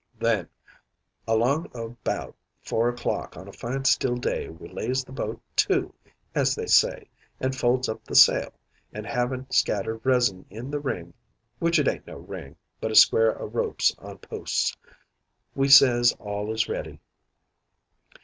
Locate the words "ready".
16.67-16.99